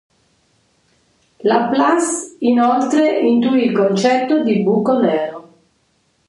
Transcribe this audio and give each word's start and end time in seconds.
Laplace 1.43 2.37
inoltre 2.39 3.19
intuì 3.19 3.65
il 3.65 3.71
concetto 3.71 4.41
di 4.41 4.63
buco 4.63 4.99
nero. 4.99 5.53